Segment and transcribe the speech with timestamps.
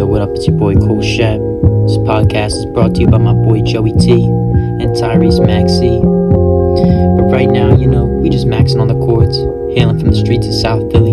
[0.00, 0.30] Yo, what up?
[0.30, 1.36] It's your boy Cole Shep.
[1.84, 6.00] This podcast is brought to you by my boy Joey T and Tyrese Maxey.
[6.00, 9.36] But right now, you know, we just maxing on the courts,
[9.76, 11.12] hailing from the streets of South Philly.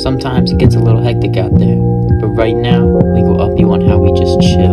[0.00, 1.76] Sometimes it gets a little hectic out there,
[2.24, 2.80] but right now,
[3.12, 4.72] we go up you on how we just chill.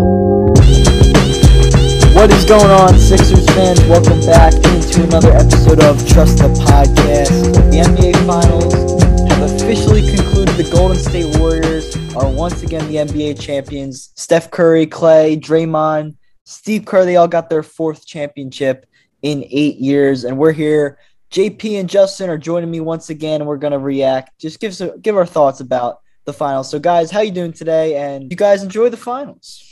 [2.15, 3.83] What is going on, Sixers fans?
[3.83, 7.52] Welcome back into another episode of Trust the Podcast.
[7.68, 8.79] The NBA Finals
[9.27, 10.55] have officially concluded.
[10.55, 11.70] The Golden State Warriors
[12.16, 14.12] are once again the NBA champions.
[14.16, 18.85] Steph Curry, Klay, Draymond, Steve Kerr, they all got their fourth championship
[19.22, 20.26] in eight years.
[20.26, 20.98] And we're here.
[21.32, 24.38] JP and Justin are joining me once again, and we're going to react.
[24.40, 26.70] Just give, us give our thoughts about the finals.
[26.70, 27.95] So, guys, how you doing today?
[27.95, 29.66] And you guys enjoy the finals?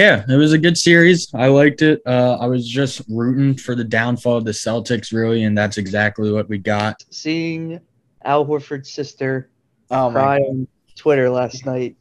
[0.00, 1.32] Yeah, it was a good series.
[1.34, 2.02] I liked it.
[2.04, 6.32] Uh, I was just rooting for the downfall of the Celtics, really, and that's exactly
[6.32, 7.04] what we got.
[7.10, 7.80] Seeing
[8.24, 9.50] Al Horford's sister
[9.92, 11.96] Oh cry on Twitter last night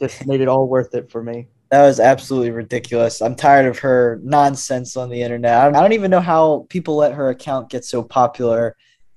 [0.00, 1.48] just made it all worth it for me.
[1.70, 3.22] That was absolutely ridiculous.
[3.22, 5.74] I'm tired of her nonsense on the internet.
[5.74, 8.76] I don't, even know how people let her account get so popular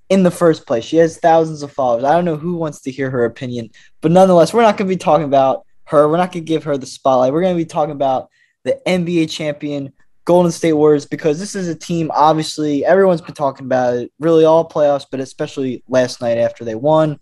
[0.10, 0.86] in the first place.
[0.86, 2.06] She has thousands of followers.
[2.06, 4.96] I don't know who wants to hear her opinion, but nonetheless, we're not going to
[4.96, 6.08] be talking about her.
[6.08, 7.34] We're not going to give her the spotlight.
[7.34, 8.30] We're going to be talking about
[8.64, 9.92] the NBA champion
[10.26, 14.44] Golden State Warriors because this is a team, obviously, everyone's been talking about it really
[14.44, 17.20] all playoffs, but especially last night after they won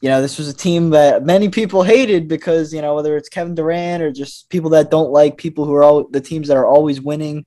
[0.00, 3.28] you know, this was a team that many people hated because, you know, whether it's
[3.28, 6.56] Kevin Durant or just people that don't like people who are all the teams that
[6.56, 7.46] are always winning.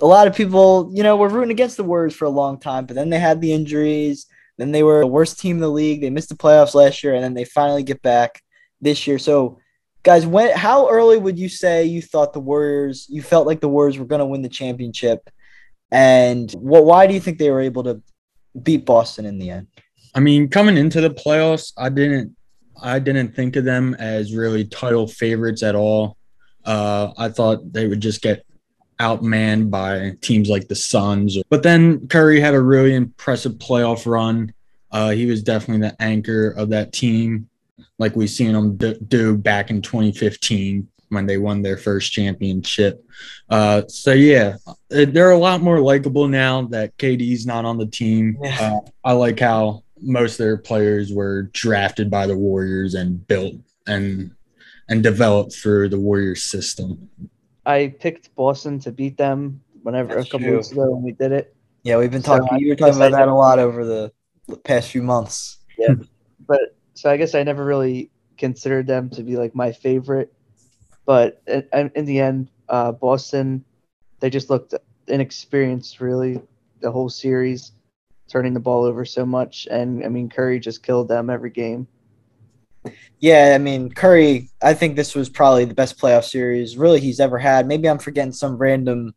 [0.00, 2.86] A lot of people, you know, were rooting against the Warriors for a long time,
[2.86, 4.26] but then they had the injuries.
[4.56, 6.00] Then they were the worst team in the league.
[6.00, 8.42] They missed the playoffs last year, and then they finally get back
[8.80, 9.18] this year.
[9.18, 9.58] So,
[10.02, 13.06] guys, when how early would you say you thought the Warriors?
[13.08, 15.30] You felt like the Warriors were going to win the championship,
[15.90, 16.84] and what?
[16.84, 18.02] Why do you think they were able to
[18.60, 19.68] beat Boston in the end?
[20.14, 22.36] I mean, coming into the playoffs, I didn't
[22.82, 26.16] I didn't think of them as really title favorites at all.
[26.64, 28.44] Uh, I thought they would just get
[28.98, 31.38] outmanned by teams like the Suns.
[31.48, 34.52] But then Curry had a really impressive playoff run.
[34.90, 37.48] Uh, he was definitely the anchor of that team,
[37.98, 43.04] like we've seen him do back in 2015 when they won their first championship.
[43.48, 44.56] Uh, so yeah,
[44.88, 48.36] they're a lot more likable now that KD's not on the team.
[48.42, 53.54] Uh, I like how most of their players were drafted by the Warriors and built
[53.86, 54.32] and
[54.88, 57.08] and developed through the Warriors system.
[57.66, 60.56] I picked Boston to beat them whenever That's a couple true.
[60.56, 61.54] weeks ago when we did it.
[61.82, 62.48] Yeah, we've been talking.
[62.50, 64.12] I you were talking about that a lot over the
[64.64, 65.58] past few months.
[65.78, 65.94] Yeah,
[66.46, 70.32] but so I guess I never really considered them to be like my favorite.
[71.06, 73.64] But in, in the end, uh, Boston,
[74.20, 74.74] they just looked
[75.08, 76.40] inexperienced really
[76.80, 77.72] the whole series,
[78.30, 79.66] turning the ball over so much.
[79.70, 81.86] And I mean, Curry just killed them every game.
[83.18, 84.48] Yeah, I mean Curry.
[84.62, 87.66] I think this was probably the best playoff series really he's ever had.
[87.66, 89.14] Maybe I'm forgetting some random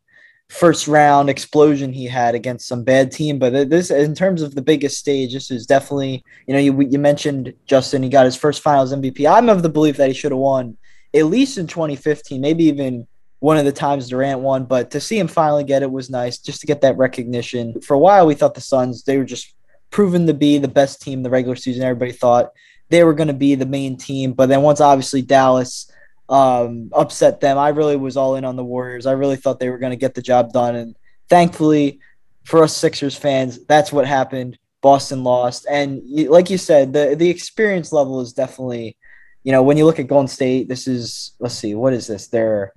[0.50, 4.62] first round explosion he had against some bad team, but this, in terms of the
[4.62, 6.24] biggest stage, this is definitely.
[6.48, 8.04] You know, you you mentioned Justin.
[8.04, 9.30] He got his first Finals MVP.
[9.30, 10.78] I'm of the belief that he should have won
[11.14, 13.08] at least in 2015, maybe even
[13.44, 14.64] one of the times Durant won.
[14.64, 17.82] But to see him finally get it was nice, just to get that recognition.
[17.82, 19.54] For a while, we thought the Suns they were just
[19.90, 21.84] proven to be the best team the regular season.
[21.84, 22.54] Everybody thought
[22.88, 24.32] they were going to be the main team.
[24.32, 25.92] But then once obviously Dallas
[26.30, 29.06] um, upset them, I really was all in on the Warriors.
[29.06, 30.76] I really thought they were going to get the job done.
[30.78, 30.96] And
[31.28, 32.00] thankfully
[32.46, 34.58] for us Sixers fans, that's what happened.
[34.80, 35.66] Boston lost.
[35.70, 38.96] And like you said, the, the experience level is definitely,
[39.44, 42.28] you know, when you look at Golden State, this is, let's see, what is this?
[42.30, 42.72] They're,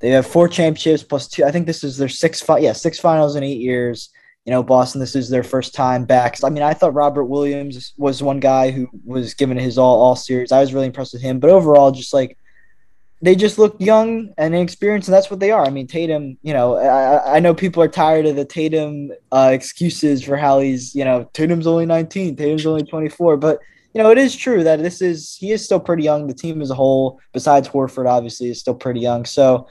[0.00, 1.44] they have four championships plus two.
[1.44, 4.10] I think this is their six, fi- yeah, six finals in eight years
[4.44, 6.42] you know, Boston, this is their first time back.
[6.42, 10.16] I mean, I thought Robert Williams was one guy who was given his all all
[10.16, 10.50] series.
[10.50, 12.38] I was really impressed with him, but overall, just like
[13.22, 15.66] they just look young and inexperienced, and that's what they are.
[15.66, 19.50] I mean, Tatum, you know, I, I know people are tired of the Tatum uh,
[19.52, 23.60] excuses for how he's, you know, Tatum's only 19, Tatum's only 24, but
[23.92, 26.28] you know, it is true that this is he is still pretty young.
[26.28, 29.26] The team as a whole, besides Horford, obviously, is still pretty young.
[29.26, 29.66] So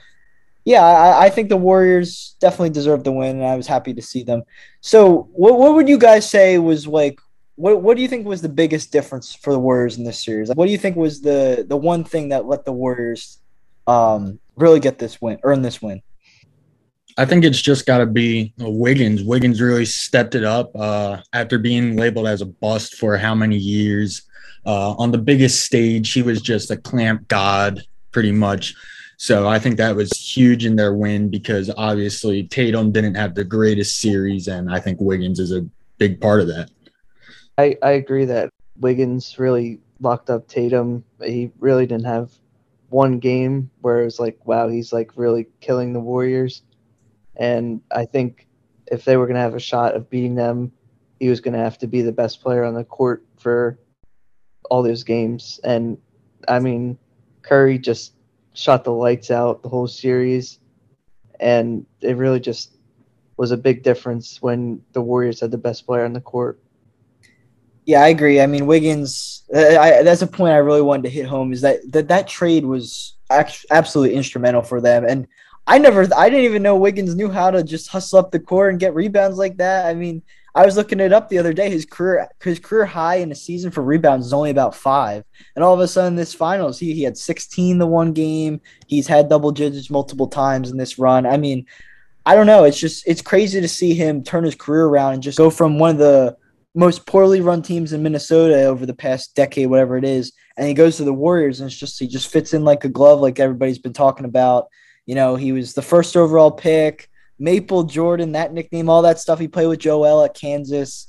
[0.64, 4.02] yeah, I, I, think the Warriors definitely deserved the win, and I was happy to
[4.02, 4.42] see them.
[4.80, 7.18] So, what what would you guys say was like?
[7.56, 10.50] What what do you think was the biggest difference for the Warriors in this series?
[10.54, 13.40] What do you think was the the one thing that let the Warriors
[13.86, 16.02] um, really get this win, earn this win?
[17.16, 19.22] I think it's just got to be Wiggins.
[19.22, 23.56] Wiggins really stepped it up uh, after being labeled as a bust for how many
[23.56, 24.22] years.
[24.64, 27.82] Uh, on the biggest stage, he was just a clamp god,
[28.12, 28.74] pretty much.
[29.20, 33.44] So I think that was huge in their win because obviously Tatum didn't have the
[33.44, 35.66] greatest series, and I think Wiggins is a
[35.98, 36.70] big part of that.
[37.58, 41.04] I, I agree that Wiggins really locked up Tatum.
[41.22, 42.32] He really didn't have
[42.88, 46.62] one game where it was like, wow, he's like really killing the Warriors.
[47.36, 48.48] And I think
[48.90, 50.72] if they were going to have a shot of beating them,
[51.18, 53.78] he was going to have to be the best player on the court for
[54.70, 55.60] all those games.
[55.62, 55.98] And
[56.48, 56.96] I mean,
[57.42, 58.14] Curry just
[58.54, 60.58] shot the lights out the whole series.
[61.38, 62.76] And it really just
[63.36, 66.60] was a big difference when the Warriors had the best player on the court.
[67.86, 68.40] Yeah, I agree.
[68.40, 69.42] I mean, Wiggins.
[69.54, 71.52] I, that's a point I really wanted to hit home.
[71.52, 75.26] Is that that, that trade was absolutely instrumental for them, and
[75.66, 78.70] I never, I didn't even know Wiggins knew how to just hustle up the court
[78.70, 79.86] and get rebounds like that.
[79.86, 80.22] I mean,
[80.54, 81.70] I was looking it up the other day.
[81.70, 85.24] His career, his career high in a season for rebounds is only about five,
[85.54, 88.60] and all of a sudden, this finals, he he had 16 the one game.
[88.86, 91.26] He's had double digits multiple times in this run.
[91.26, 91.66] I mean,
[92.26, 92.64] I don't know.
[92.64, 95.78] It's just it's crazy to see him turn his career around and just go from
[95.78, 96.36] one of the
[96.74, 100.74] most poorly run teams in Minnesota over the past decade, whatever it is, and he
[100.74, 103.38] goes to the Warriors and it's just he just fits in like a glove, like
[103.38, 104.68] everybody's been talking about.
[105.06, 107.09] You know, he was the first overall pick,
[107.40, 109.40] Maple Jordan, that nickname, all that stuff.
[109.40, 111.08] He played with Joel at Kansas.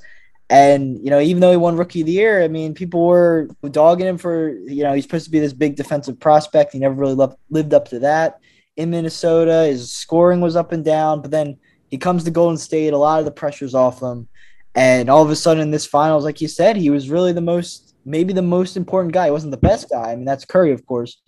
[0.49, 3.49] And, you know, even though he won rookie of the year, I mean, people were
[3.69, 6.73] dogging him for, you know, he's supposed to be this big defensive prospect.
[6.73, 8.39] He never really loved, lived up to that
[8.75, 9.65] in Minnesota.
[9.67, 11.57] His scoring was up and down, but then
[11.89, 12.93] he comes to Golden State.
[12.93, 14.27] A lot of the pressure's off him.
[14.73, 17.41] And all of a sudden in this finals, like you said, he was really the
[17.41, 19.25] most, maybe the most important guy.
[19.25, 20.11] He wasn't the best guy.
[20.11, 21.21] I mean, that's Curry, of course,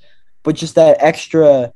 [0.44, 1.74] but just that extra,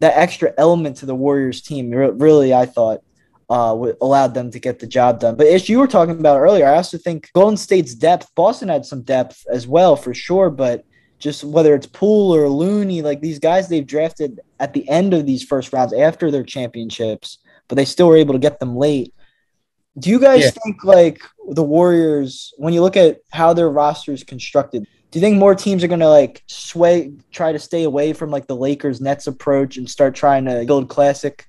[0.00, 3.02] that extra element to the Warriors team, really, I thought,
[3.48, 5.36] uh, allowed them to get the job done.
[5.36, 8.84] But as you were talking about earlier, I also think Golden State's depth, Boston had
[8.84, 10.84] some depth as well, for sure, but
[11.18, 15.26] just whether it's Poole or Looney, like these guys they've drafted at the end of
[15.26, 17.38] these first rounds after their championships,
[17.68, 19.12] but they still were able to get them late.
[19.98, 20.50] Do you guys yeah.
[20.50, 25.20] think like the Warriors, when you look at how their roster is constructed, do you
[25.20, 28.56] think more teams are going to like sway, try to stay away from like the
[28.56, 31.46] Lakers Nets approach and start trying to build classic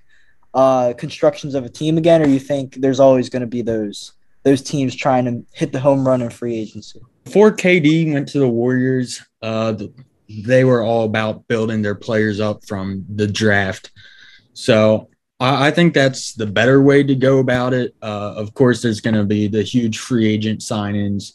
[0.54, 4.14] uh, constructions of a team again, or you think there's always going to be those
[4.44, 7.00] those teams trying to hit the home run in free agency?
[7.24, 9.76] Before KD went to the Warriors, uh,
[10.28, 13.92] they were all about building their players up from the draft.
[14.54, 15.10] So
[15.40, 17.96] I, think that's the better way to go about it.
[18.02, 21.34] Uh, of course, there's going to be the huge free agent signings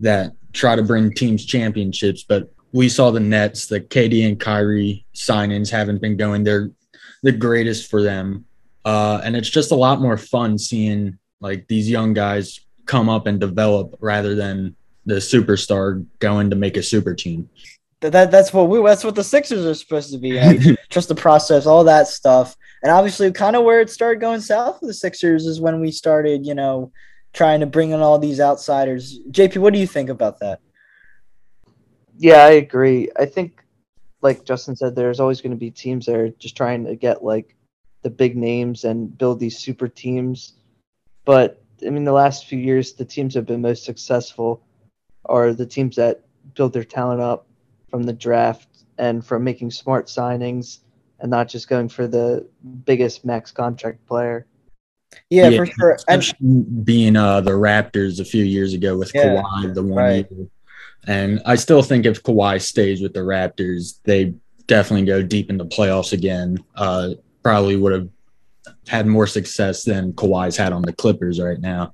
[0.00, 5.06] that try to bring teams championships, but we saw the Nets, the KD and Kyrie
[5.14, 6.44] signings haven't been going.
[6.44, 6.70] They're
[7.22, 8.44] the greatest for them.
[8.84, 13.26] Uh, and it's just a lot more fun seeing like these young guys come up
[13.26, 14.76] and develop rather than
[15.06, 17.48] the superstar going to make a super team.
[18.00, 20.38] That, that's what we that's what the Sixers are supposed to be.
[20.90, 22.56] Trust the process, all that stuff.
[22.82, 25.90] And obviously kind of where it started going south for the Sixers is when we
[25.90, 26.92] started, you know,
[27.36, 29.20] trying to bring in all these outsiders.
[29.30, 30.60] JP, what do you think about that?
[32.16, 33.10] Yeah, I agree.
[33.18, 33.62] I think
[34.22, 37.22] like Justin said, there's always going to be teams that are just trying to get
[37.22, 37.54] like
[38.02, 40.54] the big names and build these super teams.
[41.26, 44.62] But I mean, the last few years, the teams that have been most successful
[45.26, 46.24] are the teams that
[46.54, 47.46] build their talent up
[47.90, 50.78] from the draft and from making smart signings
[51.20, 52.48] and not just going for the
[52.84, 54.46] biggest max contract player.
[55.30, 55.98] Yeah, yeah for sure.
[56.08, 60.26] And being uh, the Raptors a few years ago with yeah, Kawhi, the one right.
[60.30, 60.46] year.
[61.06, 64.34] And I still think if Kawhi stays with the Raptors, they
[64.66, 66.58] definitely go deep in the playoffs again.
[66.74, 67.10] Uh,
[67.42, 68.08] probably would have
[68.88, 71.92] had more success than Kawhi's had on the Clippers right now.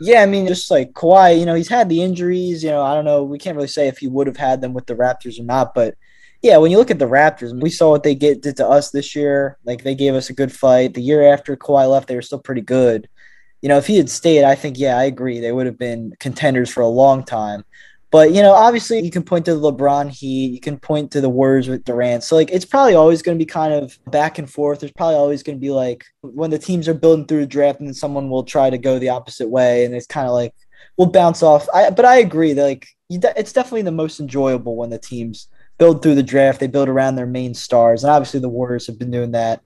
[0.00, 2.64] Yeah, I mean, just like Kawhi, you know, he's had the injuries.
[2.64, 3.22] You know, I don't know.
[3.22, 5.74] We can't really say if he would have had them with the Raptors or not.
[5.74, 5.94] But
[6.44, 8.90] yeah, when you look at the Raptors, we saw what they get did to us
[8.90, 9.56] this year.
[9.64, 10.92] Like they gave us a good fight.
[10.92, 13.08] The year after Kawhi left, they were still pretty good.
[13.62, 15.40] You know, if he had stayed, I think yeah, I agree.
[15.40, 17.64] They would have been contenders for a long time.
[18.10, 20.52] But you know, obviously, you can point to the LeBron Heat.
[20.52, 22.24] You can point to the Warriors with Durant.
[22.24, 24.80] So like, it's probably always going to be kind of back and forth.
[24.80, 27.78] There's probably always going to be like when the teams are building through the draft,
[27.80, 30.52] and then someone will try to go the opposite way, and it's kind of like
[30.98, 31.66] we'll bounce off.
[31.72, 35.48] I but I agree that like it's definitely the most enjoyable when the teams
[35.78, 36.60] build through the draft.
[36.60, 39.62] They build around their main stars, and obviously the Warriors have been doing that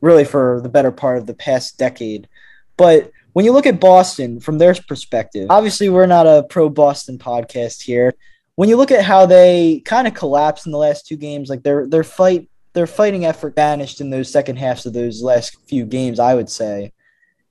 [0.00, 2.28] really for the better part of the past decade.
[2.76, 7.18] But when you look at Boston from their perspective, obviously we're not a pro Boston
[7.18, 8.14] podcast here.
[8.54, 11.62] When you look at how they kind of collapsed in the last two games, like
[11.62, 15.84] their their fight their fighting effort vanished in those second halves of those last few
[15.84, 16.92] games, I would say.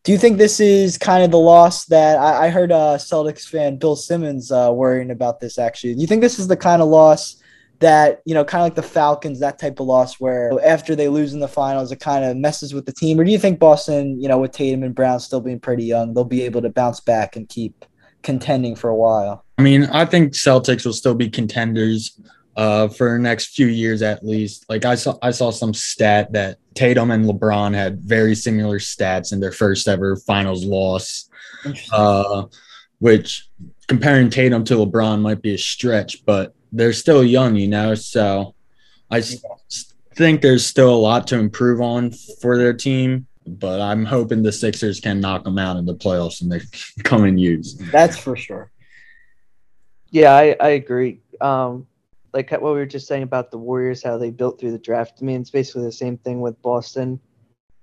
[0.04, 3.46] Do you think this is kind of the loss that I, I heard uh, Celtics
[3.46, 5.96] fan Bill Simmons uh, worrying about this actually?
[5.96, 7.42] Do you think this is the kind of loss
[7.80, 11.10] that you know, kind of like the Falcons, that type of loss where after they
[11.10, 13.20] lose in the finals, it kind of messes with the team?
[13.20, 16.14] Or do you think Boston, you know, with Tatum and Brown still being pretty young,
[16.14, 17.86] they'll be able to bounce back and keep
[18.24, 19.46] contending for a while?
[19.58, 22.20] I mean, I think Celtics will still be contenders.
[22.58, 24.66] uh, for the next few years at least.
[24.68, 29.32] Like I saw, I saw some stat that Tatum and LeBron had very similar stats
[29.32, 31.30] in their first ever finals loss,
[31.94, 32.46] uh,
[32.98, 33.48] which
[33.88, 37.96] comparing Tatum to LeBron might be a stretch, but they're still young, you know.
[37.96, 38.56] So
[39.10, 39.22] I
[40.16, 43.28] think there's still a lot to improve on for their team.
[43.46, 46.66] But I'm hoping the Sixers can knock them out in the playoffs in the
[47.04, 47.78] coming years.
[47.92, 48.72] That's for sure.
[50.10, 51.22] Yeah, I, I agree.
[51.40, 51.88] Um,
[52.34, 55.20] like what we were just saying about the Warriors, how they built through the draft.
[55.22, 57.20] I mean, it's basically the same thing with Boston.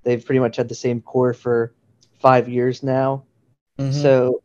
[0.03, 1.75] They've pretty much had the same core for
[2.21, 3.25] five years now.
[3.79, 3.93] Mm-hmm.
[3.93, 4.43] So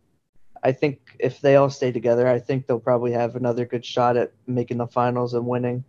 [0.64, 4.18] I think if they all stay together, I think they'll probably have another good shot
[4.18, 5.84] at making the finals and winning.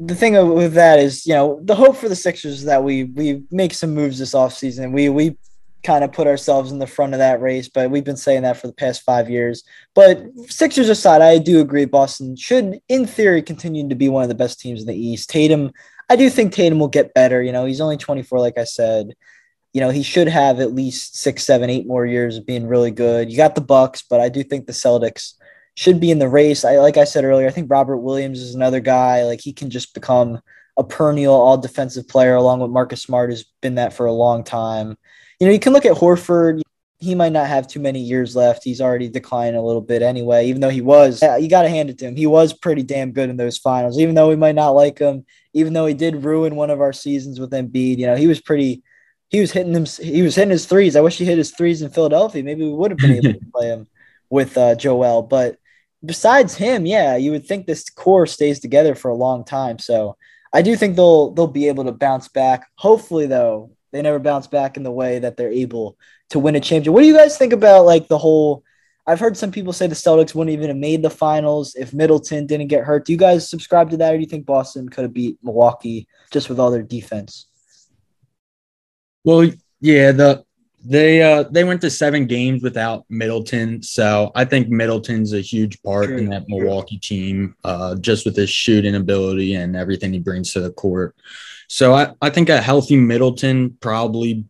[0.00, 3.04] The thing with that is, you know, the hope for the Sixers is that we
[3.04, 4.92] we make some moves this offseason.
[4.92, 5.36] We we
[5.82, 8.56] kind of put ourselves in the front of that race, but we've been saying that
[8.56, 9.64] for the past five years.
[9.94, 14.28] But Sixers aside, I do agree Boston should, in theory, continue to be one of
[14.28, 15.30] the best teams in the East.
[15.30, 15.72] Tatum,
[16.08, 17.42] I do think Tatum will get better.
[17.42, 19.14] You know, he's only 24, like I said.
[19.72, 22.90] You know, he should have at least six, seven, eight more years of being really
[22.90, 23.30] good.
[23.30, 25.34] You got the Bucks, but I do think the Celtics
[25.74, 26.64] should be in the race.
[26.64, 29.24] I like I said earlier, I think Robert Williams is another guy.
[29.24, 30.40] Like he can just become
[30.76, 34.44] a perennial all defensive player along with Marcus Smart, who's been that for a long
[34.44, 34.96] time
[35.40, 36.62] you know, you can look at Horford.
[37.00, 38.64] He might not have too many years left.
[38.64, 41.90] He's already declining a little bit anyway, even though he was, you got to hand
[41.90, 42.16] it to him.
[42.16, 45.24] He was pretty damn good in those finals, even though we might not like him,
[45.54, 47.98] even though he did ruin one of our seasons with Embiid.
[47.98, 48.82] You know, he was pretty,
[49.28, 50.96] he was hitting them, he was hitting his threes.
[50.96, 52.42] I wish he hit his threes in Philadelphia.
[52.42, 53.86] Maybe we would have been able to play him
[54.30, 55.22] with uh, Joel.
[55.22, 55.58] But
[56.04, 59.78] besides him, yeah, you would think this core stays together for a long time.
[59.78, 60.16] So
[60.52, 62.66] I do think they'll they'll be able to bounce back.
[62.76, 65.98] Hopefully, though, they never bounce back in the way that they're able
[66.30, 66.92] to win a championship.
[66.92, 68.64] What do you guys think about like the whole?
[69.06, 72.46] I've heard some people say the Celtics wouldn't even have made the finals if Middleton
[72.46, 73.06] didn't get hurt.
[73.06, 76.06] Do you guys subscribe to that, or do you think Boston could have beat Milwaukee
[76.30, 77.46] just with all their defense?
[79.28, 79.50] Well,
[79.82, 80.42] yeah, the
[80.82, 85.82] they uh they went to seven games without Middleton, so I think Middleton's a huge
[85.82, 86.16] part True.
[86.16, 90.60] in that Milwaukee team, uh, just with his shooting ability and everything he brings to
[90.60, 91.14] the court.
[91.68, 94.46] So I, I think a healthy Middleton probably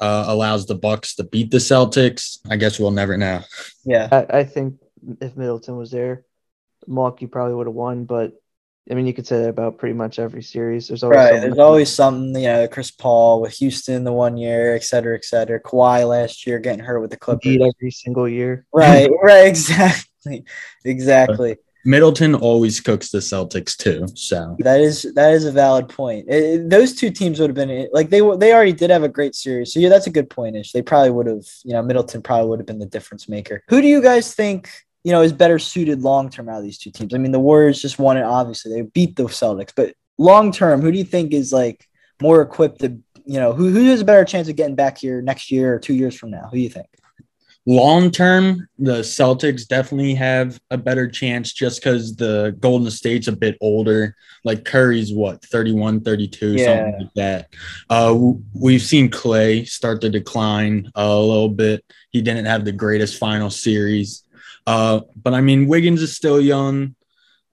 [0.00, 2.38] uh, allows the Bucks to beat the Celtics.
[2.48, 3.42] I guess we'll never know.
[3.84, 4.80] Yeah, I, I think
[5.20, 6.24] if Middleton was there,
[6.86, 8.06] Milwaukee probably would have won.
[8.06, 8.32] But
[8.90, 10.88] I mean, you could say that about pretty much every series.
[10.88, 11.40] There's always right.
[11.40, 12.34] There's always something.
[12.34, 15.60] You know, Chris Paul with Houston the one year, et cetera, et cetera.
[15.60, 18.66] Kawhi last year getting hurt with the Clippers every single year.
[18.74, 19.08] Right.
[19.22, 19.46] right.
[19.46, 20.44] Exactly.
[20.84, 21.56] Exactly.
[21.84, 24.06] Middleton always cooks the Celtics too.
[24.14, 26.28] So that is that is a valid point.
[26.28, 29.34] It, those two teams would have been like they they already did have a great
[29.34, 29.72] series.
[29.72, 30.56] So yeah, that's a good point.
[30.56, 30.72] Isch.
[30.72, 31.44] They probably would have.
[31.64, 33.62] You know, Middleton probably would have been the difference maker.
[33.68, 34.70] Who do you guys think?
[35.04, 37.14] You know, is better suited long term out of these two teams.
[37.14, 38.22] I mean, the Warriors just won it.
[38.22, 41.88] Obviously, they beat the Celtics, but long term, who do you think is like
[42.20, 42.98] more equipped to?
[43.24, 45.78] You know, who who has a better chance of getting back here next year or
[45.78, 46.48] two years from now?
[46.50, 46.88] Who do you think?
[47.66, 53.32] long term, the Celtics definitely have a better chance just because the Golden State's a
[53.32, 54.16] bit older.
[54.44, 56.64] Like Curry's what, 31, 32, yeah.
[56.64, 57.48] something like that.
[57.88, 61.84] Uh, we've seen Klay start to decline a little bit.
[62.10, 64.24] He didn't have the greatest final series.
[64.66, 66.94] Uh, but I mean, Wiggins is still young.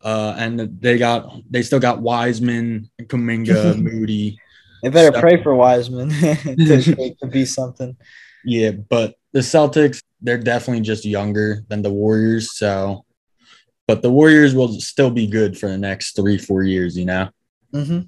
[0.01, 4.39] Uh, and they got they still got Wiseman, Kuminga, Moody.
[4.81, 7.97] They better pray for Wiseman to, to be something.
[8.45, 12.57] Yeah, but the Celtics, they're definitely just younger than the Warriors.
[12.57, 13.05] So,
[13.87, 17.29] but the Warriors will still be good for the next three, four years, you know?
[17.73, 18.01] Mm-hmm.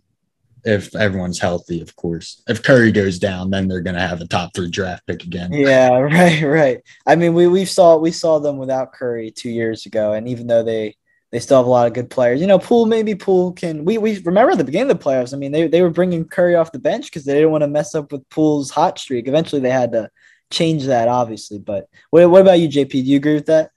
[0.64, 2.42] If everyone's healthy, of course.
[2.48, 5.52] If Curry goes down, then they're going to have a top three draft pick again.
[5.52, 6.82] Yeah, right, right.
[7.06, 10.48] I mean, we, we saw we saw them without Curry two years ago, and even
[10.48, 10.96] though they
[11.32, 12.42] they still have a lot of good players.
[12.42, 13.86] You know, Poole maybe Poole can.
[13.86, 15.34] We we remember at the beginning of the playoffs.
[15.34, 17.68] I mean, they they were bringing Curry off the bench because they didn't want to
[17.68, 19.28] mess up with Poole's hot streak.
[19.28, 20.10] Eventually, they had to
[20.52, 21.58] change that, obviously.
[21.58, 22.92] But what, what about you, JP?
[22.92, 23.72] Do you agree with that?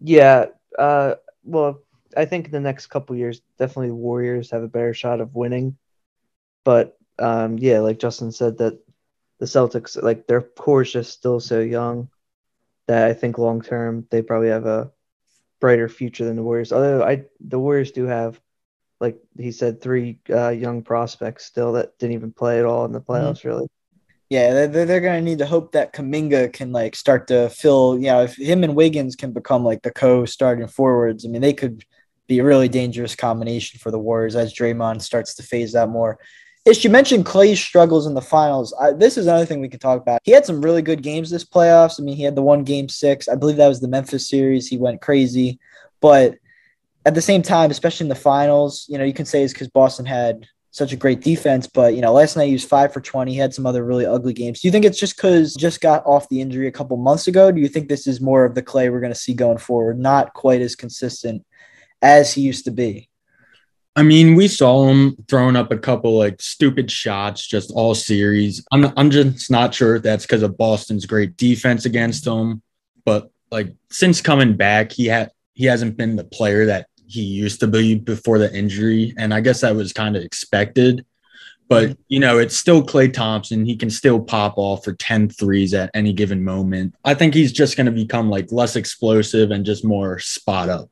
[0.00, 0.46] Yeah.
[0.76, 1.80] Uh, well,
[2.16, 5.34] I think in the next couple years, definitely the Warriors have a better shot of
[5.34, 5.76] winning.
[6.64, 8.78] But um, yeah, like Justin said, that
[9.38, 12.08] the Celtics, like their core is just still so young
[12.86, 14.90] that I think long term they probably have a
[15.60, 16.72] brighter future than the Warriors.
[16.72, 18.40] Although I, the Warriors do have,
[19.00, 22.92] like he said, three uh, young prospects still that didn't even play at all in
[22.92, 23.12] the mm-hmm.
[23.12, 23.48] playoffs, mm-hmm.
[23.48, 23.68] really
[24.28, 27.96] yeah, they're, they're going to need to hope that Kuminga can like start to fill,
[27.96, 31.42] you know, if him and Wiggins can become like the co starting forwards, I mean,
[31.42, 31.84] they could
[32.26, 36.18] be a really dangerous combination for the Warriors as Draymond starts to phase out more.
[36.66, 38.74] Isch, you mentioned Klay's struggles in the finals.
[38.80, 40.20] I, this is another thing we can talk about.
[40.24, 42.00] He had some really good games this playoffs.
[42.00, 43.28] I mean, he had the one game six.
[43.28, 44.66] I believe that was the Memphis series.
[44.66, 45.60] He went crazy.
[46.00, 46.38] But
[47.04, 49.68] at the same time, especially in the finals, you know, you can say it's because
[49.68, 53.00] Boston had such a great defense, but you know, last night he was five for
[53.00, 53.32] 20.
[53.32, 54.60] He had some other really ugly games.
[54.60, 57.50] Do you think it's just because just got off the injury a couple months ago?
[57.50, 59.98] Do you think this is more of the Klay we're going to see going forward,
[60.00, 61.46] not quite as consistent
[62.02, 63.08] as he used to be?
[63.96, 68.64] I mean, we saw him throwing up a couple like stupid shots just all series.
[68.70, 72.62] I'm I'm just not sure if that's because of Boston's great defense against him,
[73.06, 77.60] but like since coming back, he had he hasn't been the player that he used
[77.60, 81.06] to be before the injury, and I guess that was kind of expected.
[81.68, 82.02] But mm-hmm.
[82.08, 83.64] you know, it's still Klay Thompson.
[83.64, 86.94] He can still pop off for 10 threes at any given moment.
[87.02, 90.90] I think he's just going to become like less explosive and just more spot up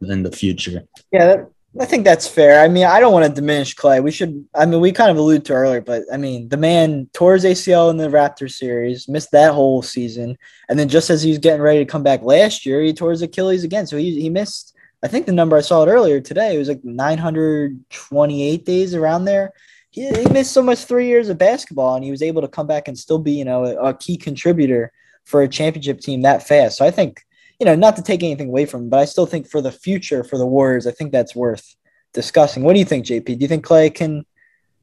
[0.00, 0.84] in the future.
[1.12, 2.60] Yeah, that, I think that's fair.
[2.60, 4.02] I mean, I don't want to diminish Klay.
[4.02, 4.44] We should.
[4.54, 7.44] I mean, we kind of alluded to earlier, but I mean, the man tore his
[7.44, 11.38] ACL in the Raptors series, missed that whole season, and then just as he was
[11.38, 13.86] getting ready to come back last year, he tore his Achilles again.
[13.86, 14.74] So he he missed.
[15.02, 19.26] I think the number I saw it earlier today it was like 928 days around
[19.26, 19.52] there.
[19.90, 22.66] He, he missed so much three years of basketball, and he was able to come
[22.66, 24.90] back and still be, you know, a, a key contributor
[25.24, 26.78] for a championship team that fast.
[26.78, 27.22] So I think
[27.58, 29.72] you know, not to take anything away from him, but I still think for the
[29.72, 31.74] future for the Warriors, I think that's worth
[32.12, 32.62] discussing.
[32.62, 33.24] What do you think, JP?
[33.24, 34.24] Do you think Klay can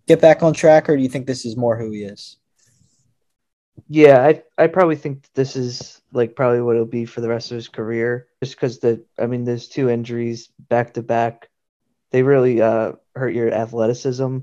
[0.07, 2.37] get back on track, or do you think this is more who he is?
[3.87, 7.51] Yeah, I I probably think this is like probably what it'll be for the rest
[7.51, 11.49] of his career, just because the I mean, there's two injuries back to back.
[12.11, 14.39] They really uh, hurt your athleticism.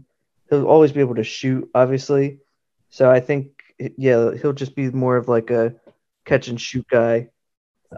[0.50, 2.40] He'll always be able to shoot, obviously.
[2.90, 3.62] So I think
[3.96, 5.74] yeah, he'll just be more of like a
[6.24, 7.30] catch and shoot guy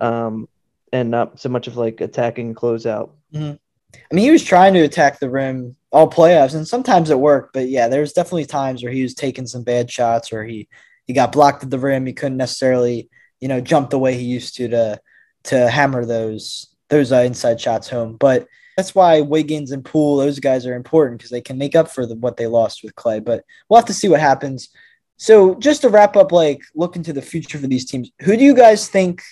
[0.00, 0.48] um,
[0.92, 3.10] and not so much of like attacking closeout.
[3.32, 3.54] Mm-hmm.
[3.94, 7.52] I mean, he was trying to attack the rim all playoffs, and sometimes it worked.
[7.52, 10.68] But yeah, there's definitely times where he was taking some bad shots, or he
[11.06, 12.06] he got blocked at the rim.
[12.06, 13.08] He couldn't necessarily,
[13.40, 15.00] you know, jump the way he used to to
[15.44, 18.16] to hammer those those uh, inside shots home.
[18.16, 18.46] But
[18.76, 22.07] that's why Wiggins and Poole, those guys are important because they can make up for
[22.07, 23.24] the, what they lost with Klay.
[23.24, 24.70] But we'll have to see what happens.
[25.16, 28.11] So just to wrap up, like look into the future for these teams.
[28.22, 29.22] Who do you guys think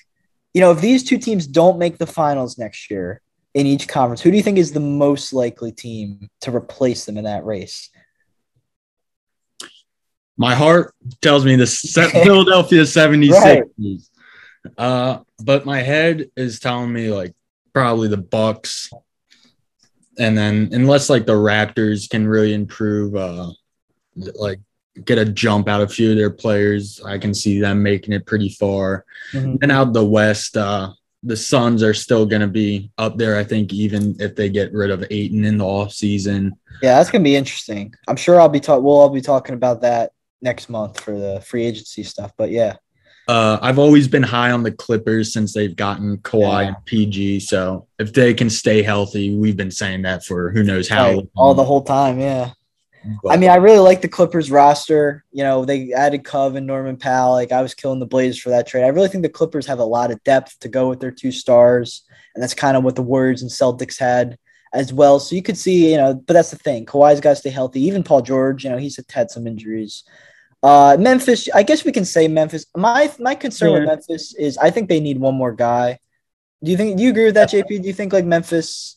[0.55, 3.21] you know, if these two teams don't make the finals next year
[3.55, 7.17] in each conference, who do you think is the most likely team to replace them
[7.17, 7.91] in that race?
[10.37, 13.63] My heart tells me the Philadelphia 76ers.
[14.65, 14.79] Right.
[14.79, 17.35] Uh, but my head is telling me like
[17.73, 18.93] probably the Bucks.
[20.21, 23.51] And then unless like the Raptors can really improve uh
[24.15, 24.61] like
[25.05, 27.01] get a jump out of a few of their players.
[27.05, 29.05] I can see them making it pretty far.
[29.33, 29.57] Mm-hmm.
[29.63, 33.37] And out the West, uh, the Suns are still going to be up there.
[33.37, 36.53] I think even if they get rid of Ayton in the off season.
[36.83, 37.95] Yeah, that's going to be interesting.
[38.09, 38.85] I'm sure I'll be talking.
[38.85, 42.33] We'll all be talking about that next month for the free agency stuff.
[42.37, 42.77] But yeah.
[43.29, 46.69] Uh, I've always been high on the Clippers since they've gotten Kawhi yeah.
[46.69, 47.41] and PG.
[47.41, 51.29] So if they can stay healthy, we've been saying that for who knows how right.
[51.37, 52.19] all the whole time.
[52.19, 52.51] Yeah.
[53.23, 55.25] But, I mean, I really like the Clippers roster.
[55.33, 57.33] You know, they added Cov and Norman Powell.
[57.33, 58.85] Like I was killing the Blazers for that trade.
[58.85, 61.33] I really think the Clippers have a lot of depth to go with their two
[61.33, 62.03] stars,
[62.35, 64.39] and that's kind of what the Warriors and Celtics had
[64.73, 65.21] as well.
[65.21, 66.87] So you could see, you know, but that's the thing.
[66.87, 67.83] Kawhi's got to stay healthy.
[67.83, 70.05] Even Paul George, you know, he's had some injuries.
[70.63, 72.67] Uh, Memphis, I guess we can say Memphis.
[72.77, 73.79] My my concern yeah.
[73.81, 75.99] with Memphis is I think they need one more guy.
[76.63, 76.97] Do you think?
[76.97, 77.83] Do you agree with that, JP?
[77.83, 78.97] Do you think like Memphis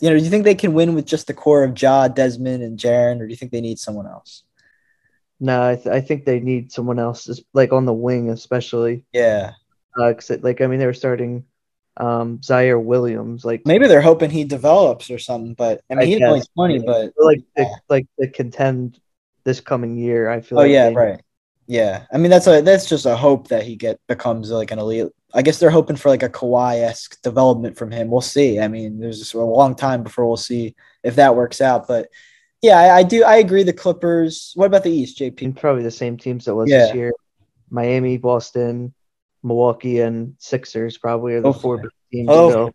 [0.00, 2.62] you know, do you think they can win with just the core of Ja, Desmond,
[2.62, 4.44] and Jaren, or do you think they need someone else?
[5.40, 9.04] No, I, th- I think they need someone else, like on the wing, especially.
[9.12, 9.52] Yeah.
[9.98, 11.44] Uh, like I mean, they were starting
[11.98, 13.44] um, Ziaire Williams.
[13.44, 15.54] Like maybe they're hoping he develops or something.
[15.54, 16.78] But I mean, I he's only twenty.
[16.78, 17.64] But like yeah.
[17.64, 19.00] to, like to contend
[19.44, 20.58] this coming year, I feel.
[20.58, 21.20] Oh like yeah, right.
[21.66, 24.78] Yeah, I mean that's a that's just a hope that he get becomes like an
[24.78, 28.10] elite I guess they're hoping for like a Kawhi esque development from him.
[28.10, 28.60] We'll see.
[28.60, 31.86] I mean, there's a long time before we'll see if that works out.
[31.86, 32.08] But
[32.62, 33.24] yeah, I, I do.
[33.24, 33.62] I agree.
[33.62, 34.52] The Clippers.
[34.54, 35.56] What about the East, JP?
[35.56, 36.86] Probably the same teams that was yeah.
[36.86, 37.12] this year.
[37.70, 38.94] Miami, Boston,
[39.42, 42.28] Milwaukee, and Sixers probably are the four teams.
[42.30, 42.72] Oh.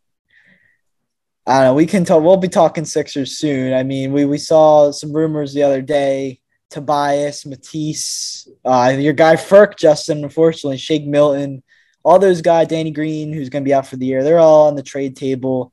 [1.45, 1.73] I don't know.
[1.73, 2.23] We can talk.
[2.23, 3.73] We'll be talking Sixers soon.
[3.73, 6.39] I mean, we we saw some rumors the other day.
[6.69, 10.23] Tobias, Matisse, uh, your guy Furk, Justin.
[10.23, 11.61] Unfortunately, Shake Milton
[12.03, 14.67] all those guys, Danny Green, who's going to be out for the year, they're all
[14.67, 15.71] on the trade table.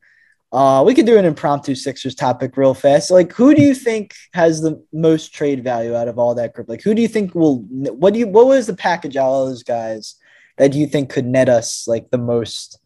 [0.53, 3.11] Uh, we could do an impromptu Sixers topic real fast.
[3.11, 6.69] Like, who do you think has the most trade value out of all that group?
[6.69, 7.59] Like, who do you think will?
[7.71, 8.27] What do you?
[8.27, 10.17] What was the package out of those guys
[10.59, 12.81] that you think could net us like the most,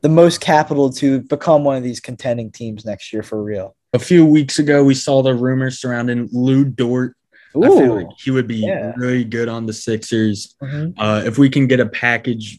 [0.00, 3.76] the most capital to become one of these contending teams next year for real?
[3.92, 7.16] A few weeks ago, we saw the rumors surrounding Lu Dort
[7.56, 8.92] Ooh, I feel like he would be yeah.
[8.96, 10.56] really good on the Sixers.
[10.62, 11.00] Mm-hmm.
[11.00, 12.58] Uh, if we can get a package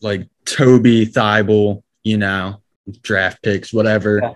[0.00, 2.62] like Toby Thybulle, you know,
[3.02, 4.20] draft picks, whatever.
[4.22, 4.34] Yeah.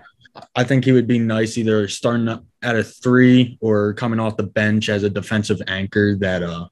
[0.55, 2.29] I think he would be nice either starting
[2.61, 6.67] at a three or coming off the bench as a defensive anchor that uh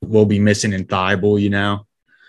[0.00, 1.86] will be missing in Thybulle, you know.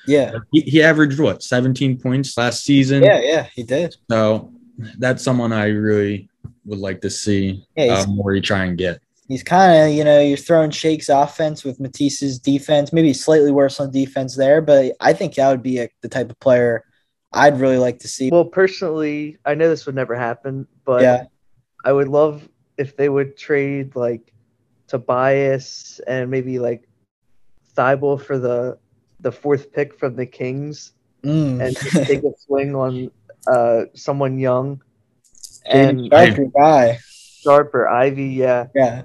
[0.08, 0.40] Yeah.
[0.52, 3.04] He, he averaged what 17 points last season.
[3.04, 3.96] Yeah, yeah, he did.
[4.10, 4.52] So
[4.98, 6.30] that's someone I really
[6.66, 9.02] would like to see Yeah, uh, more he try and get.
[9.32, 13.80] He's kind of, you know, you're throwing Shake's offense with Matisse's defense, maybe slightly worse
[13.80, 16.84] on defense there, but I think that would be a, the type of player
[17.32, 18.30] I'd really like to see.
[18.30, 21.24] Well, personally, I know this would never happen, but yeah,
[21.86, 24.34] I would love if they would trade like
[24.88, 26.90] Tobias and maybe like
[27.78, 28.78] Thybulle for the
[29.22, 30.92] the fourth pick from the Kings
[31.24, 31.62] Mm.
[31.62, 33.12] and take a swing on
[33.46, 34.82] uh someone young
[35.66, 37.00] and and sharper guy.
[37.44, 38.68] Sharper Ivey, yeah.
[38.76, 39.04] Yeah.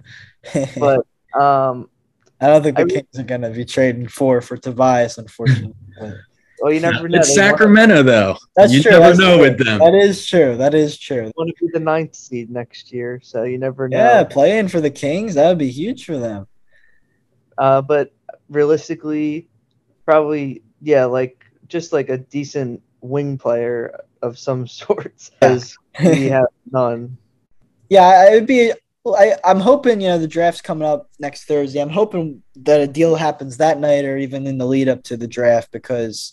[0.78, 1.00] But
[1.38, 1.88] um,
[2.40, 5.74] I don't think the I re- Kings are gonna be trading four for Tobias, unfortunately.
[5.98, 6.14] But
[6.60, 7.18] well, you never know.
[7.18, 8.36] It's They wanna- Sacramento though.
[8.54, 8.92] that's you true.
[8.92, 9.40] never that's know true.
[9.42, 9.78] with them.
[9.78, 10.56] That is true.
[10.56, 11.30] That is true.
[11.36, 13.96] want to be the ninth seed next year, so you never know.
[13.96, 16.46] Yeah, playing for the Kings, that would be huge for them.
[17.58, 18.12] Uh, but
[18.48, 19.48] realistically,
[20.04, 26.46] probably yeah, like just like a decent wing player of some sorts, because we have
[26.70, 27.16] none.
[27.88, 28.72] Yeah, it would be.
[29.06, 31.80] I, I'm hoping you know the draft's coming up next Thursday.
[31.80, 35.16] I'm hoping that a deal happens that night or even in the lead up to
[35.16, 36.32] the draft because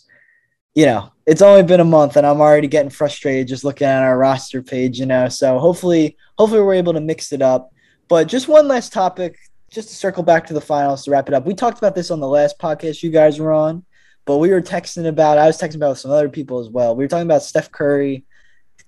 [0.74, 4.02] you know it's only been a month and I'm already getting frustrated just looking at
[4.02, 4.98] our roster page.
[4.98, 7.70] You know, so hopefully, hopefully we're able to mix it up.
[8.08, 9.36] But just one last topic,
[9.70, 11.46] just to circle back to the finals to wrap it up.
[11.46, 13.84] We talked about this on the last podcast you guys were on,
[14.24, 15.38] but we were texting about.
[15.38, 16.96] I was texting about with some other people as well.
[16.96, 18.24] We were talking about Steph Curry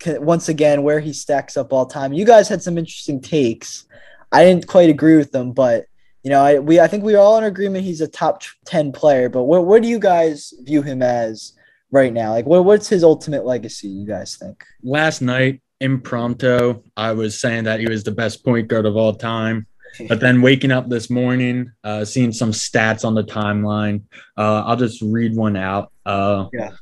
[0.07, 2.13] once again where he stacks up all time.
[2.13, 3.87] You guys had some interesting takes.
[4.33, 5.87] I didn't quite agree with them, but
[6.23, 8.93] you know, I we I think we are all in agreement he's a top ten
[8.93, 9.29] player.
[9.29, 11.53] But what what do you guys view him as
[11.91, 12.33] right now?
[12.33, 13.89] Like, what what's his ultimate legacy?
[13.89, 14.65] You guys think?
[14.83, 19.15] Last night, impromptu, I was saying that he was the best point guard of all
[19.15, 19.67] time.
[20.09, 24.03] But then waking up this morning, uh, seeing some stats on the timeline,
[24.37, 25.91] uh, I'll just read one out.
[26.05, 26.73] Uh, Yeah.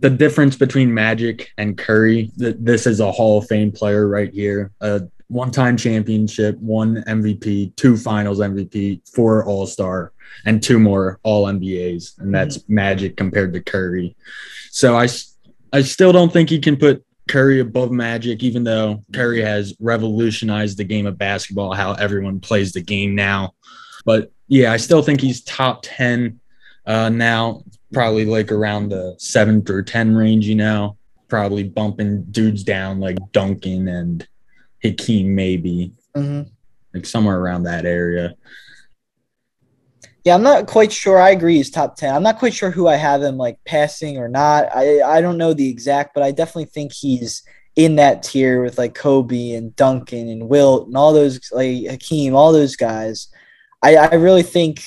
[0.00, 4.32] The difference between Magic and Curry, th- this is a Hall of Fame player right
[4.32, 4.72] here.
[4.80, 10.12] A one time championship, one MVP, two finals MVP, four All Star,
[10.44, 12.18] and two more All NBAs.
[12.18, 14.16] And that's Magic compared to Curry.
[14.70, 15.08] So I,
[15.72, 20.78] I still don't think he can put Curry above Magic, even though Curry has revolutionized
[20.78, 23.54] the game of basketball, how everyone plays the game now.
[24.04, 26.40] But yeah, I still think he's top 10
[26.86, 30.96] uh, now, probably like around the seven through 10 range, you know,
[31.28, 34.26] probably bumping dudes down like Duncan and
[34.82, 36.48] Hakeem, maybe Mm-hmm.
[36.94, 38.34] like somewhere around that area.
[40.24, 41.20] Yeah, I'm not quite sure.
[41.20, 42.12] I agree he's top 10.
[42.14, 44.74] I'm not quite sure who I have him like passing or not.
[44.74, 47.42] I, I don't know the exact, but I definitely think he's
[47.76, 52.34] in that tier with like Kobe and Duncan and Wilt and all those like Hakeem,
[52.34, 53.28] all those guys.
[53.82, 54.82] I, I really think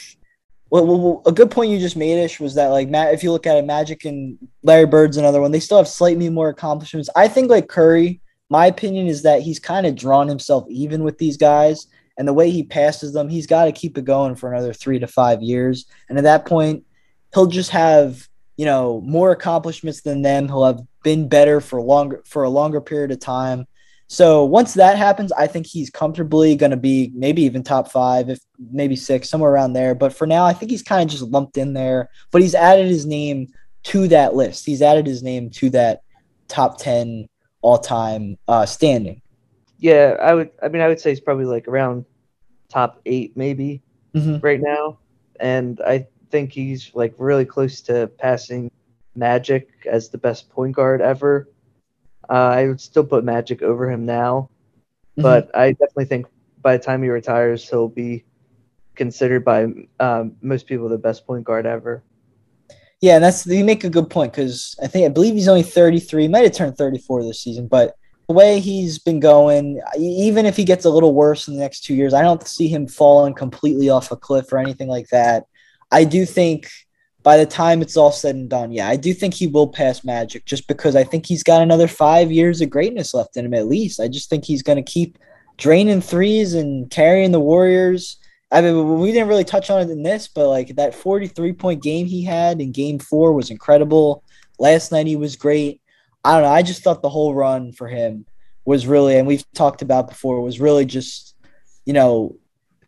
[0.69, 3.31] well, well, a good point you just made Isch was that like Matt, if you
[3.31, 5.51] look at it, Magic and Larry Bird's another one.
[5.51, 7.09] They still have slightly more accomplishments.
[7.15, 11.17] I think like Curry, my opinion is that he's kind of drawn himself even with
[11.17, 14.51] these guys and the way he passes them, he's got to keep it going for
[14.51, 15.85] another three to five years.
[16.09, 16.83] And at that point,
[17.33, 18.27] he'll just have
[18.57, 20.47] you know more accomplishments than them.
[20.47, 23.65] He'll have been better for longer for a longer period of time.
[24.11, 28.27] So once that happens, I think he's comfortably going to be maybe even top five,
[28.27, 28.39] if
[28.71, 29.93] maybe six, somewhere around there.
[29.93, 32.09] But for now, I think he's kind of just lumped in there.
[32.31, 33.49] But he's added his name
[33.83, 34.65] to that list.
[34.65, 36.01] He's added his name to that
[36.47, 37.29] top ten
[37.61, 39.21] all time uh, standing.
[39.77, 40.49] Yeah, I would.
[40.63, 42.03] I mean, I would say he's probably like around
[42.67, 43.81] top eight, maybe
[44.15, 44.41] Mhm.
[44.41, 44.97] right now,
[45.39, 48.71] and I think he's like really close to passing
[49.15, 51.47] Magic as the best point guard ever.
[52.29, 54.49] Uh, I would still put Magic over him now,
[55.17, 55.23] Mhm.
[55.23, 56.27] but I definitely think
[56.61, 58.23] by the time he retires, he'll be
[58.95, 59.67] considered by
[59.99, 62.03] um, most people the best point guard ever.
[63.01, 65.63] Yeah, and that's you make a good point because I think I believe he's only
[65.63, 67.95] 33, might have turned 34 this season, but
[68.27, 71.83] the way he's been going, even if he gets a little worse in the next
[71.83, 75.45] two years, I don't see him falling completely off a cliff or anything like that.
[75.91, 76.69] I do think
[77.29, 80.03] by the time it's all said and done, yeah, I do think he will pass
[80.03, 83.53] Magic just because I think he's got another five years of greatness left in him
[83.53, 83.99] at least.
[83.99, 85.19] I just think he's going to keep
[85.55, 88.17] draining threes and carrying the Warriors.
[88.51, 91.83] I mean, we didn't really touch on it in this, but like that 43 point
[91.83, 94.23] game he had in game four was incredible.
[94.57, 95.83] Last night he was great.
[96.25, 96.49] I don't know.
[96.49, 98.25] I just thought the whole run for him
[98.65, 101.35] was really, and we've talked about before, was really just,
[101.85, 102.37] you know,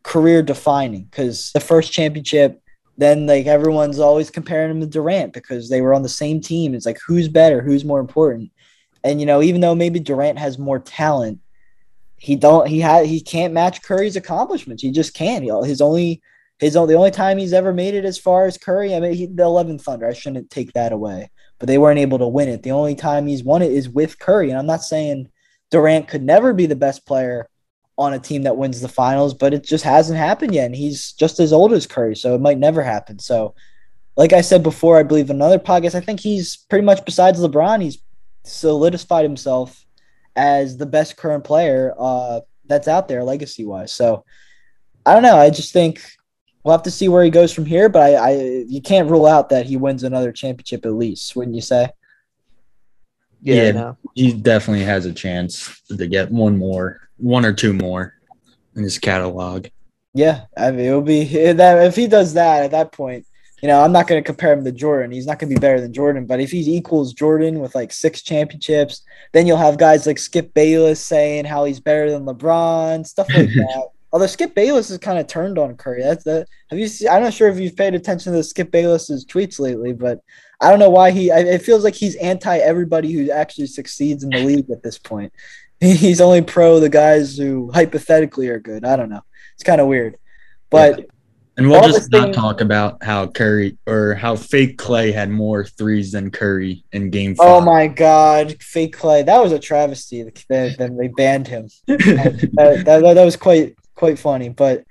[0.02, 2.60] career defining because the first championship,
[3.02, 6.76] then like everyone's always comparing him to Durant because they were on the same team.
[6.76, 7.62] It's like, who's better?
[7.62, 8.52] Who's more important?
[9.04, 11.40] And you know, even though maybe Durant has more talent,
[12.18, 14.84] he don't he had he can't match Curry's accomplishments.
[14.84, 15.44] He just can't.
[15.44, 16.22] He, his only
[16.60, 18.94] his only the only time he's ever made it as far as Curry.
[18.94, 20.08] I mean, he, the 11th Thunder.
[20.08, 22.62] I shouldn't take that away, but they weren't able to win it.
[22.62, 24.52] The only time he's won it is with Curry.
[24.52, 25.30] And I'm not saying
[25.72, 27.50] Durant could never be the best player
[28.02, 30.66] on a team that wins the finals, but it just hasn't happened yet.
[30.66, 33.20] And he's just as old as Curry, so it might never happen.
[33.20, 33.54] So,
[34.18, 35.96] like I said before, I believe another podcast.
[35.96, 38.00] I think he's pretty much besides LeBron, he's
[38.44, 39.86] solidified himself
[40.36, 43.92] as the best current player uh, that's out there legacy wise.
[43.92, 44.26] So
[45.06, 45.38] I don't know.
[45.38, 46.02] I just think
[46.64, 47.90] we'll have to see where he goes from here.
[47.90, 48.32] But I, I
[48.68, 51.90] you can't rule out that he wins another championship at least, wouldn't you say?
[53.42, 53.72] Yeah, Yeah.
[53.72, 53.98] no.
[54.16, 58.14] He definitely has a chance to get one more, one or two more
[58.76, 59.68] in his catalog.
[60.14, 61.24] Yeah, I mean it'll be
[61.54, 63.26] that if he does that at that point,
[63.62, 65.12] you know, I'm not going to compare him to Jordan.
[65.12, 67.94] He's not going to be better than Jordan, but if he equals Jordan with like
[67.94, 73.06] six championships, then you'll have guys like Skip Bayless saying how he's better than LeBron,
[73.06, 73.88] stuff like that.
[74.14, 76.02] Although Skip Bayless has kind of turned on Curry.
[76.04, 79.26] That's the have you seen, I'm not sure if you've paid attention to Skip Bayless's
[79.26, 80.20] tweets lately, but
[80.60, 84.24] I don't know why he I, it feels like he's anti everybody who actually succeeds
[84.24, 85.32] in the league at this point.
[85.80, 88.86] He's only pro the guys who hypothetically are good.
[88.86, 89.22] I don't know.
[89.56, 90.18] It's kind of weird.
[90.70, 91.08] But
[91.58, 95.66] And we'll just not things- talk about how Curry or how fake Klay had more
[95.66, 97.62] threes than Curry in game oh five.
[97.64, 99.26] Oh my God, fake Klay!
[99.26, 100.30] That was a travesty.
[100.50, 101.70] Then then they banned him.
[101.88, 104.84] that, that, that was quite quite funny, but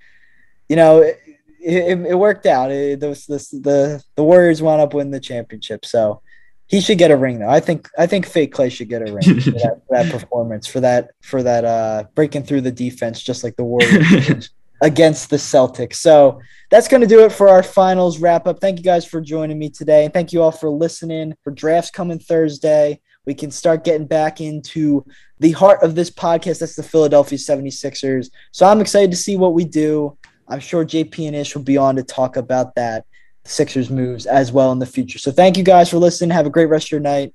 [0.69, 1.19] you know it,
[1.61, 2.71] it, it worked out.
[2.71, 6.23] It, those this, the the Warriors wound up winning the championship, so
[6.69, 7.49] he should get a ring though.
[7.49, 10.69] I think I think fake Klay should get a ring for that, for that performance
[10.69, 15.37] for that for that uh breaking through the defense just like the Warriors against the
[15.37, 15.97] Celtics.
[15.97, 18.61] So that's going to do it for our finals wrap up.
[18.61, 20.05] Thank you guys for joining me today.
[20.05, 21.35] And thank you all for listening.
[21.43, 25.05] For drafts coming Thursday, we can start getting back into
[25.39, 26.61] the heart of this podcast.
[26.61, 28.31] That's the Philadelphia 76ers.
[28.53, 30.17] So I'm excited to see what we do.
[30.49, 33.05] I'm sure JP and Isch will be on to talk about that,
[33.45, 35.19] Sixers moves as well in the future.
[35.19, 36.31] So thank you guys for listening.
[36.31, 37.35] Have a great rest of your night.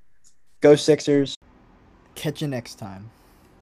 [0.62, 1.36] Go Sixers.
[2.16, 3.12] Catch you next time.